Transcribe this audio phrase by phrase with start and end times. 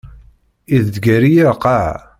[0.75, 1.95] Iḍegger-iyi ar lqaɛa.